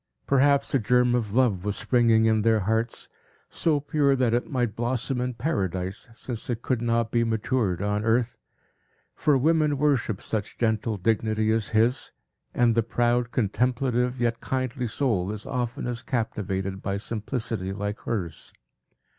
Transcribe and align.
Perhaps 0.25 0.73
a 0.73 0.79
germ 0.79 1.13
of 1.13 1.35
love 1.35 1.63
was 1.63 1.75
springing 1.75 2.25
in 2.25 2.41
their 2.41 2.61
hearts, 2.61 3.07
so 3.49 3.79
pure 3.79 4.15
that 4.15 4.33
it 4.33 4.49
might 4.49 4.75
blossom 4.75 5.21
in 5.21 5.35
Paradise, 5.35 6.07
since 6.11 6.49
it 6.49 6.63
could 6.63 6.81
not 6.81 7.11
be 7.11 7.23
matured 7.23 7.83
on 7.83 8.03
earth; 8.03 8.35
for 9.13 9.37
women 9.37 9.77
worship 9.77 10.19
such 10.19 10.57
gentle 10.57 10.97
dignity 10.97 11.51
as 11.51 11.67
his; 11.67 12.11
and 12.55 12.73
the 12.73 12.81
proud, 12.81 13.29
contemplative, 13.31 14.19
yet 14.19 14.39
kindly 14.39 14.87
soul 14.87 15.31
is 15.31 15.45
oftenest 15.45 16.07
captivated 16.07 16.81
by 16.81 16.97
simplicity 16.97 17.71
like 17.71 17.99
hers. 17.99 18.51